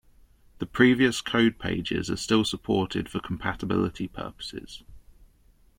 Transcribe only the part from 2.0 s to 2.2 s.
are